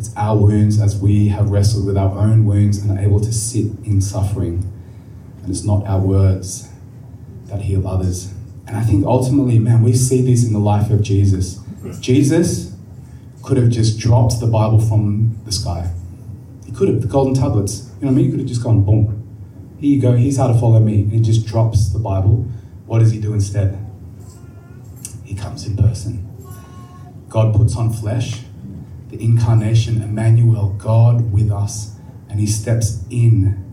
[0.00, 3.30] It's our wounds as we have wrestled with our own wounds and are able to
[3.30, 4.66] sit in suffering.
[5.42, 6.70] And it's not our words
[7.48, 8.32] that heal others.
[8.66, 11.60] And I think ultimately, man, we see this in the life of Jesus.
[12.00, 12.74] Jesus
[13.42, 15.92] could have just dropped the Bible from the sky.
[16.64, 17.90] He could have, the golden tablets.
[18.00, 18.24] You know what I mean?
[18.24, 19.76] He could have just gone, boom.
[19.80, 21.02] Here you go, here's how to follow me.
[21.02, 22.48] And he just drops the Bible.
[22.86, 23.78] What does he do instead?
[25.24, 26.26] He comes in person.
[27.28, 28.44] God puts on flesh,
[29.10, 31.96] the incarnation, Emmanuel, God with us,
[32.28, 33.66] and he steps in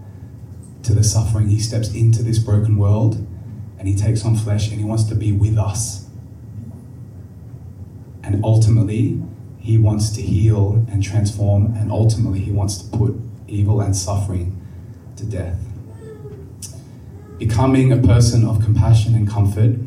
[0.83, 1.49] to the suffering.
[1.49, 3.25] He steps into this broken world
[3.77, 6.07] and he takes on flesh and he wants to be with us.
[8.23, 9.21] And ultimately,
[9.59, 13.15] he wants to heal and transform, and ultimately, he wants to put
[13.47, 14.59] evil and suffering
[15.17, 15.59] to death.
[17.37, 19.77] Becoming a person of compassion and comfort,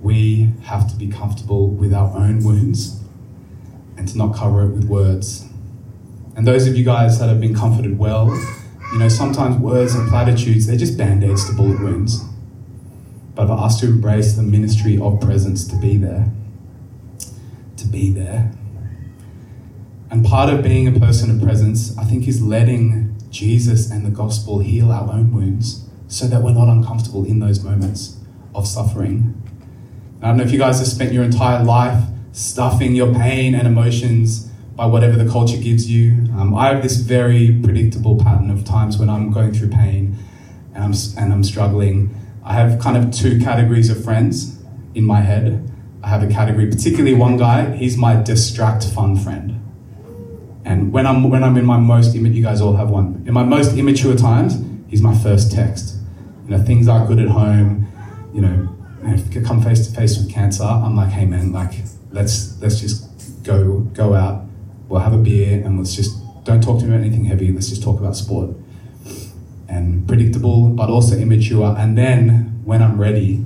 [0.00, 3.01] we have to be comfortable with our own wounds
[4.02, 5.48] and to not cover it with words.
[6.34, 8.36] And those of you guys that have been comforted well,
[8.92, 12.24] you know, sometimes words and platitudes, they're just band aids to bullet wounds.
[13.36, 16.32] But for us to embrace the ministry of presence, to be there,
[17.76, 18.50] to be there.
[20.10, 24.10] And part of being a person of presence, I think, is letting Jesus and the
[24.10, 28.18] gospel heal our own wounds so that we're not uncomfortable in those moments
[28.52, 29.40] of suffering.
[30.20, 33.66] I don't know if you guys have spent your entire life stuffing your pain and
[33.66, 36.12] emotions by whatever the culture gives you.
[36.36, 40.16] Um, I have this very predictable pattern of times when I'm going through pain
[40.74, 42.14] and I'm, and I'm struggling.
[42.44, 44.62] I have kind of two categories of friends
[44.94, 45.70] in my head.
[46.02, 49.58] I have a category, particularly one guy, he's my distract fun friend.
[50.64, 53.24] And when I'm when I'm in my most you guys all have one.
[53.26, 55.96] In my most immature times, he's my first text.
[56.44, 57.88] You know, things are good at home.
[58.32, 61.72] You know, I come face to face with cancer, I'm like, hey man, like
[62.10, 64.44] let's let's just go go out.
[64.88, 67.52] We'll have a beer and let's just don't talk to me about anything heavy.
[67.52, 68.50] Let's just talk about sport.
[69.68, 71.74] And predictable, but also immature.
[71.78, 73.44] And then when I'm ready,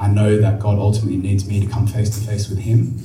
[0.00, 3.02] I know that God ultimately needs me to come face to face with Him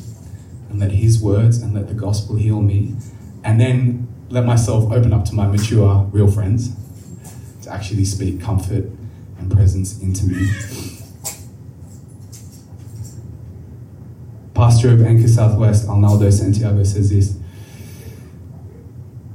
[0.69, 2.95] and let His words and let the gospel heal me.
[3.43, 6.71] And then let myself open up to my mature, real friends
[7.63, 8.85] to actually speak comfort
[9.37, 10.47] and presence into me.
[14.63, 17.37] Pastor of Anchor Southwest, Arnaldo Santiago, says this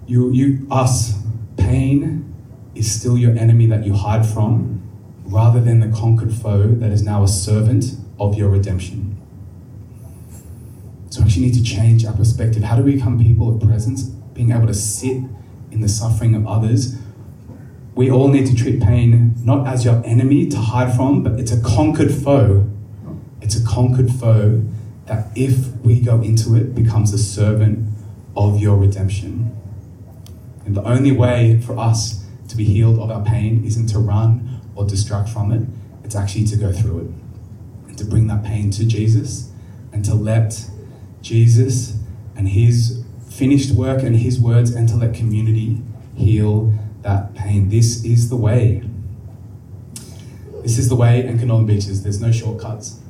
[0.07, 1.23] you, you, us,
[1.59, 2.35] pain
[2.75, 4.81] is still your enemy that you hide from,
[5.27, 9.19] rather than the conquered foe that is now a servant of your redemption.
[11.11, 12.62] So, we actually need to change our perspective.
[12.62, 14.05] How do we become people of presence?
[14.05, 15.25] Being able to sit
[15.71, 16.97] in the suffering of others.
[17.95, 21.53] We all need to treat pain not as your enemy to hide from, but it's
[21.53, 22.67] a conquered foe.
[23.43, 24.62] It's a conquered foe
[25.09, 27.88] that if we go into it, becomes a servant
[28.37, 29.57] of your redemption.
[30.64, 34.61] And the only way for us to be healed of our pain isn't to run
[34.75, 35.66] or distract from it,
[36.05, 39.51] it's actually to go through it and to bring that pain to Jesus
[39.92, 40.71] and to let
[41.23, 41.97] Jesus
[42.37, 45.83] and his finished work and his words and to let community
[46.16, 47.71] heal that pain.
[47.71, 48.83] This is the way.
[50.62, 52.03] This is the way in Northern Beaches.
[52.03, 53.01] There's no shortcuts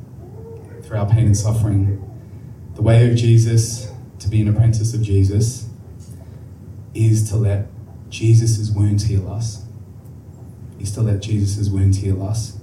[0.89, 2.03] through our pain and suffering.
[2.75, 5.69] The way of Jesus, to be an apprentice of Jesus,
[6.95, 7.67] is to let
[8.09, 9.67] Jesus' wounds heal us.
[10.81, 12.59] Is to let Jesus' wounds heal us.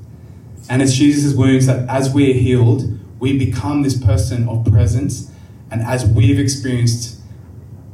[0.68, 5.32] And it's Jesus' wounds that as we are healed, we become this person of presence.
[5.70, 7.22] And as we've experienced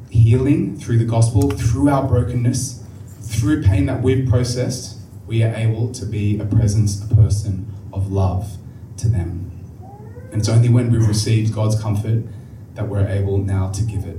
[0.10, 2.82] healing through the gospel, through our brokenness,
[3.20, 8.10] through pain that we've processed, we are able to be a presence, a person of
[8.14, 8.58] love
[8.96, 9.51] to them.
[10.32, 12.24] And it's only when we've received God's comfort
[12.76, 14.18] that we're able now to give it.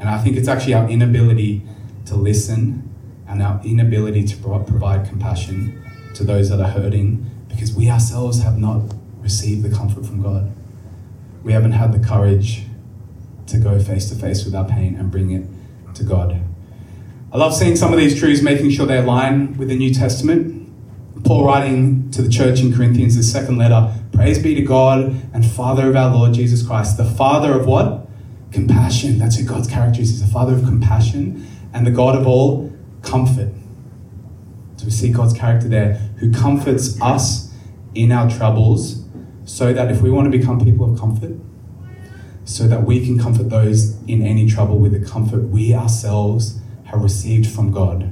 [0.00, 1.62] And I think it's actually our inability
[2.06, 2.92] to listen
[3.28, 5.82] and our inability to provide compassion
[6.14, 8.82] to those that are hurting because we ourselves have not
[9.20, 10.52] received the comfort from God.
[11.42, 12.64] We haven't had the courage
[13.46, 15.46] to go face to face with our pain and bring it
[15.94, 16.40] to God.
[17.32, 20.54] I love seeing some of these truths making sure they align with the New Testament.
[21.24, 25.44] Paul writing to the church in Corinthians, his second letter, Praise be to God and
[25.44, 28.08] Father of our Lord Jesus Christ, the Father of what?
[28.50, 29.18] Compassion.
[29.18, 30.08] That's who God's character is.
[30.08, 33.52] He's the Father of compassion and the God of all comfort.
[34.78, 37.52] So we see God's character there who comforts us
[37.94, 39.04] in our troubles
[39.44, 41.36] so that if we want to become people of comfort,
[42.46, 47.02] so that we can comfort those in any trouble with the comfort we ourselves have
[47.02, 48.10] received from God.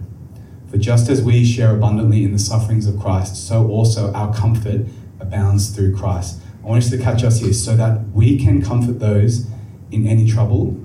[0.70, 4.86] For just as we share abundantly in the sufferings of Christ, so also our comfort
[5.24, 6.40] abounds through Christ.
[6.62, 9.46] I want you to catch us here so that we can comfort those
[9.90, 10.84] in any trouble.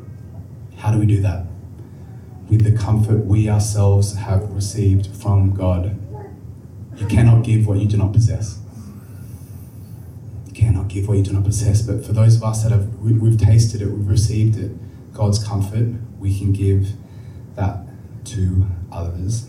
[0.78, 1.46] How do we do that?
[2.50, 5.98] With the comfort we ourselves have received from God.
[6.98, 8.60] You cannot give what you do not possess.
[10.48, 11.82] You cannot give what you do not possess.
[11.82, 14.72] But for those of us that have we've tasted it, we've received it,
[15.14, 16.90] God's comfort, we can give
[17.56, 17.86] that
[18.26, 19.48] to others.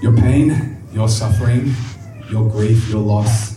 [0.00, 1.74] Your pain, your suffering,
[2.30, 3.56] your grief, your loss,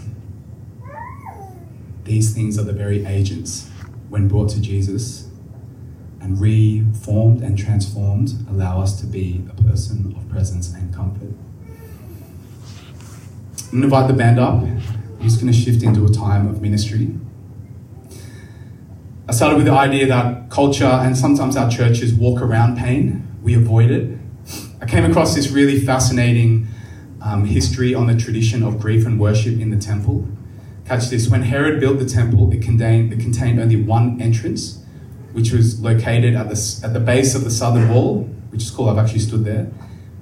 [2.03, 3.69] these things are the very agents
[4.09, 5.29] when brought to Jesus
[6.21, 11.33] and reformed and transformed allow us to be a person of presence and comfort.
[13.71, 14.61] I'm going to invite the band up.
[14.61, 17.15] I'm just going to shift into a time of ministry.
[19.27, 23.53] I started with the idea that culture and sometimes our churches walk around pain, we
[23.53, 24.17] avoid it.
[24.81, 26.67] I came across this really fascinating
[27.21, 30.27] um, history on the tradition of grief and worship in the temple.
[30.85, 34.83] Catch this when Herod built the temple, it contained, it contained only one entrance,
[35.33, 38.89] which was located at the, at the base of the southern wall, which is cool,
[38.89, 39.71] I've actually stood there.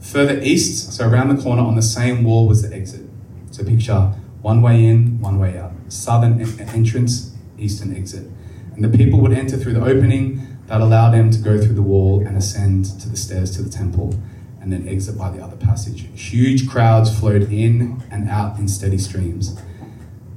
[0.01, 3.07] Further east, so around the corner on the same wall, was the exit.
[3.51, 5.71] So picture one way in, one way out.
[5.89, 8.29] Southern entrance, eastern exit.
[8.75, 11.81] And the people would enter through the opening that allowed them to go through the
[11.81, 14.13] wall and ascend to the stairs to the temple
[14.61, 16.07] and then exit by the other passage.
[16.15, 19.55] Huge crowds flowed in and out in steady streams.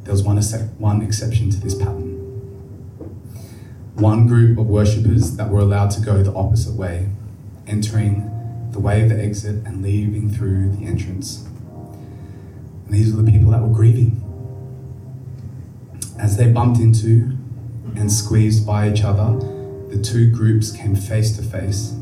[0.04, 0.40] There was one,
[0.78, 2.18] one exception to this pattern.
[3.94, 7.08] One group of worshippers that were allowed to go the opposite way,
[7.66, 8.30] entering
[8.72, 11.46] the way of the exit and leaving through the entrance.
[12.86, 14.22] And these were the people that were grieving.
[16.18, 17.36] As they bumped into
[17.96, 19.38] and squeezed by each other,
[19.88, 21.94] the two groups came face to face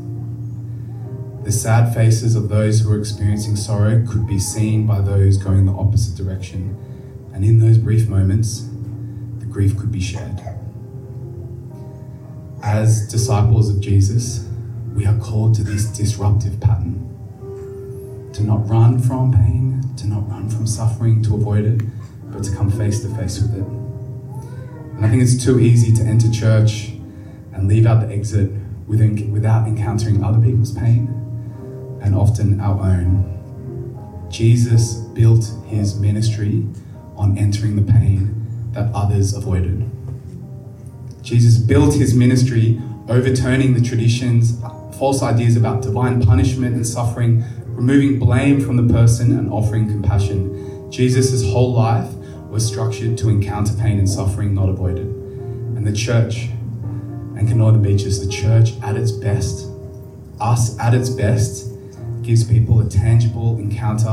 [1.49, 5.65] the sad faces of those who are experiencing sorrow could be seen by those going
[5.65, 6.77] the opposite direction,
[7.33, 8.69] and in those brief moments,
[9.39, 10.39] the grief could be shared.
[12.61, 14.47] As disciples of Jesus,
[14.93, 17.09] we are called to this disruptive pattern
[18.31, 21.81] to not run from pain, to not run from suffering, to avoid it,
[22.25, 23.65] but to come face to face with it.
[24.97, 26.89] And I think it's too easy to enter church
[27.53, 28.51] and leave out the exit
[28.85, 31.25] without encountering other people's pain
[32.01, 34.27] and often our own.
[34.29, 36.65] Jesus built his ministry
[37.15, 39.89] on entering the pain that others avoided.
[41.21, 44.61] Jesus built his ministry overturning the traditions,
[44.97, 50.91] false ideas about divine punishment and suffering, removing blame from the person and offering compassion.
[50.91, 52.11] Jesus' whole life
[52.49, 55.05] was structured to encounter pain and suffering, not avoid it.
[55.05, 56.49] And the church,
[57.35, 59.69] and Northern Beaches, the church at its best,
[60.39, 61.68] us at its best,
[62.29, 64.07] gives people a tangible encounter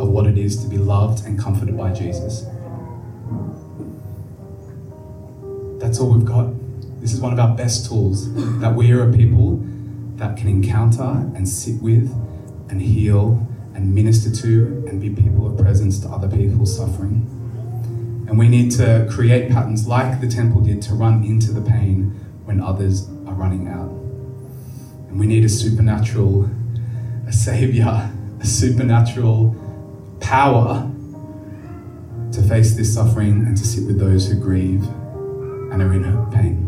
[0.00, 2.46] of what it is to be loved and comforted by Jesus.
[5.80, 6.46] That's all we've got.
[7.00, 9.66] This is one of our best tools that we are a people
[10.14, 11.02] that can encounter
[11.34, 12.08] and sit with
[12.68, 13.44] and heal
[13.74, 17.26] and minister to and be people of presence to other people suffering.
[18.28, 22.12] And we need to create patterns like the temple did to run into the pain
[22.44, 23.90] when others are running out.
[25.08, 26.48] And we need a supernatural
[27.26, 28.10] a savior,
[28.40, 29.54] a supernatural
[30.20, 30.90] power
[32.32, 34.82] to face this suffering and to sit with those who grieve
[35.72, 36.62] and are in pain.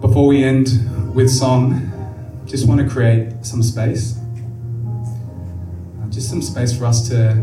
[0.00, 0.68] Before we end
[1.14, 1.90] with song,
[2.44, 4.18] just want to create some space.
[6.02, 7.42] Uh, just some space for us to,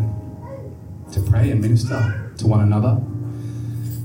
[1.12, 3.02] to pray and minister to one another.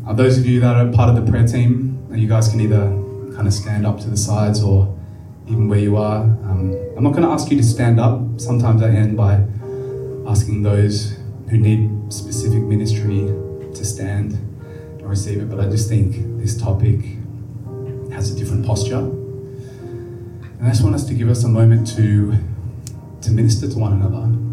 [0.07, 2.87] Uh, those of you that are part of the prayer team, you guys can either
[3.35, 4.96] kind of stand up to the sides or
[5.47, 6.23] even where you are.
[6.23, 8.21] Um, I'm not going to ask you to stand up.
[8.39, 9.45] Sometimes I end by
[10.29, 11.17] asking those
[11.49, 13.33] who need specific ministry
[13.75, 17.01] to stand and receive it, but I just think this topic
[18.13, 18.99] has a different posture.
[18.99, 22.37] And I just want us to give us a moment to,
[23.21, 24.47] to minister to one another, um,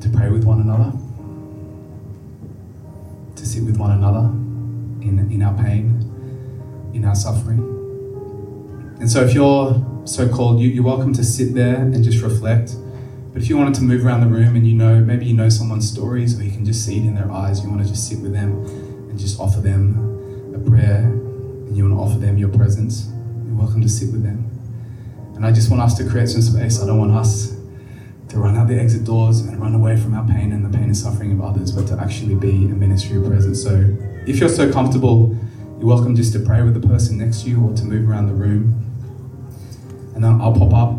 [0.00, 0.92] to pray with one another,
[3.36, 4.30] to sit with one another
[5.06, 6.07] in, in our pain
[6.94, 7.60] in our suffering.
[9.00, 12.74] And so, if you're so called, you, you're welcome to sit there and just reflect.
[13.32, 15.48] But if you wanted to move around the room and you know, maybe you know
[15.48, 18.08] someone's stories or you can just see it in their eyes, you want to just
[18.08, 18.64] sit with them
[19.10, 23.08] and just offer them a prayer and you want to offer them your presence,
[23.46, 24.50] You're welcome to sit with them.
[25.36, 26.82] And I just want us to create some space.
[26.82, 27.54] I don't want us
[28.28, 30.86] to run out the exit doors and run away from our pain and the pain
[30.86, 33.62] and suffering of others, but to actually be a ministry of presence.
[33.62, 35.36] So if you're so comfortable,
[35.78, 38.26] you're welcome just to pray with the person next to you or to move around
[38.26, 38.84] the room.
[40.16, 40.98] And then I'll pop up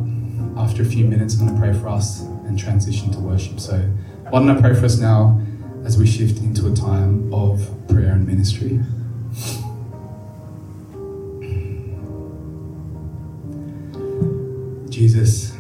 [0.58, 1.38] after a few minutes.
[1.38, 3.60] I'm going to pray for us and transition to worship.
[3.60, 3.78] So
[4.30, 5.42] why don't I pray for us now
[5.84, 7.60] as we shift into a time of
[7.90, 8.80] prayer and ministry?
[14.90, 15.52] Jesus,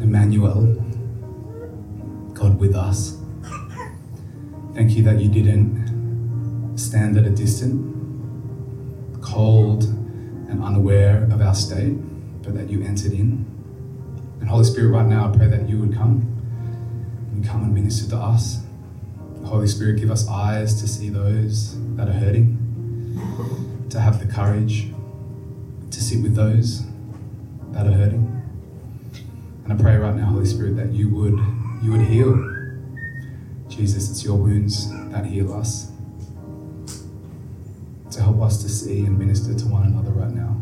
[0.00, 0.62] Emmanuel,
[2.32, 3.18] God with us.
[4.72, 5.83] Thank you that you didn't
[6.76, 7.90] stand at a distance,
[9.20, 11.94] cold and unaware of our state,
[12.42, 13.46] but that you entered in.
[14.40, 16.30] And Holy Spirit, right now, I pray that you would come
[17.32, 18.62] and come and minister to us.
[19.44, 22.58] Holy Spirit, give us eyes to see those that are hurting,
[23.90, 24.90] to have the courage
[25.90, 26.82] to sit with those
[27.72, 28.42] that are hurting.
[29.64, 31.38] And I pray right now, Holy Spirit, that you would
[31.82, 32.34] you would heal.
[33.68, 35.90] Jesus, it's your wounds that heal us.
[38.14, 40.56] To help us to see and minister to one another right now.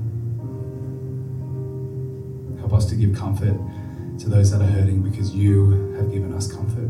[2.60, 3.54] Help us to give comfort
[4.20, 6.88] to those that are hurting because you have given us comfort.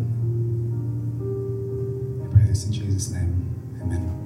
[2.22, 3.56] I pray this in Jesus' name.
[3.82, 4.21] Amen.